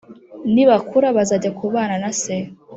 Nibakura 0.53 1.07
bazajya 1.17 1.51
kubana 1.59 1.95
na 2.03 2.11
se 2.21 2.35